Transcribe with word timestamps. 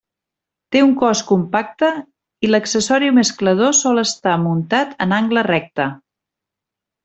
Té 0.75 0.79
un 0.85 0.93
cos 1.01 1.19
compacte, 1.31 1.89
i 2.47 2.49
l'accessori 2.51 3.11
mesclador 3.19 3.77
sol 3.83 4.03
estar 4.07 4.37
muntat 4.49 4.97
en 5.07 5.15
angle 5.23 5.49
recte. 5.53 5.89